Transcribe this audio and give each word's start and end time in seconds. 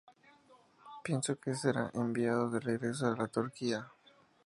Pienso 1.03 1.39
que 1.39 1.53
será 1.53 1.91
enviado 1.93 2.49
de 2.49 2.59
regreso 2.59 3.05
a 3.05 3.15
la 3.15 3.27
Turquía. 3.27 3.91